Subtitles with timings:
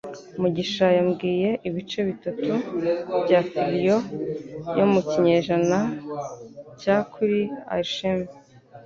[0.41, 2.51] Mugisha yambwiye ibice bitatu
[3.23, 3.97] bya folio
[4.77, 5.79] yo mu kinyejana
[6.81, 7.39] cya kuri
[7.75, 8.27] alchemy